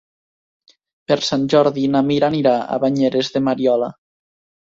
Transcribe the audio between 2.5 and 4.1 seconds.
a Banyeres de Mariola.